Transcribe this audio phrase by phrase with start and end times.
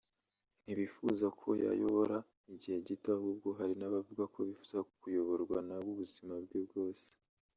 [0.63, 2.17] ntibifuza ko yabayobora
[2.53, 7.07] igihe gito ahubwo hari n’abavuga ko bifuza kuyoborwa nawe ubuzima bwe bwose